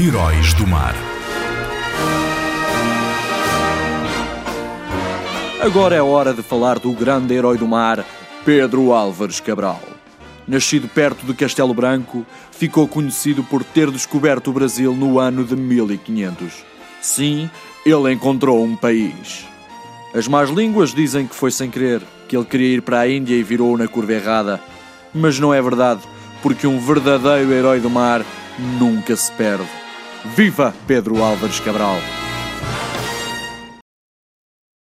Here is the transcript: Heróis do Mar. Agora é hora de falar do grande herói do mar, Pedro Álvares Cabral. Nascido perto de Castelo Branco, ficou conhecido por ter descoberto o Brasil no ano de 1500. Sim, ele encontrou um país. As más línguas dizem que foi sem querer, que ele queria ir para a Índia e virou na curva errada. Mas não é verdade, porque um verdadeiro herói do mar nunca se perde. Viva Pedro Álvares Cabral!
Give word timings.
Heróis 0.00 0.54
do 0.54 0.66
Mar. 0.66 0.94
Agora 5.60 5.94
é 5.94 6.02
hora 6.02 6.32
de 6.32 6.42
falar 6.42 6.78
do 6.78 6.90
grande 6.92 7.34
herói 7.34 7.58
do 7.58 7.68
mar, 7.68 8.02
Pedro 8.42 8.94
Álvares 8.94 9.38
Cabral. 9.38 9.80
Nascido 10.48 10.88
perto 10.88 11.26
de 11.26 11.34
Castelo 11.34 11.74
Branco, 11.74 12.24
ficou 12.50 12.88
conhecido 12.88 13.44
por 13.44 13.62
ter 13.62 13.90
descoberto 13.90 14.48
o 14.48 14.54
Brasil 14.54 14.94
no 14.94 15.20
ano 15.20 15.44
de 15.44 15.54
1500. 15.54 16.64
Sim, 17.02 17.50
ele 17.84 18.12
encontrou 18.12 18.64
um 18.64 18.74
país. 18.74 19.46
As 20.14 20.26
más 20.26 20.48
línguas 20.48 20.94
dizem 20.94 21.26
que 21.26 21.34
foi 21.34 21.50
sem 21.50 21.70
querer, 21.70 22.00
que 22.26 22.34
ele 22.34 22.46
queria 22.46 22.76
ir 22.76 22.82
para 22.82 23.00
a 23.00 23.08
Índia 23.08 23.34
e 23.34 23.42
virou 23.42 23.76
na 23.76 23.86
curva 23.86 24.14
errada. 24.14 24.58
Mas 25.14 25.38
não 25.38 25.52
é 25.52 25.60
verdade, 25.60 26.00
porque 26.42 26.66
um 26.66 26.80
verdadeiro 26.80 27.52
herói 27.52 27.78
do 27.78 27.90
mar 27.90 28.24
nunca 28.78 29.14
se 29.14 29.30
perde. 29.32 29.81
Viva 30.24 30.72
Pedro 30.86 31.22
Álvares 31.22 31.58
Cabral! 31.60 32.21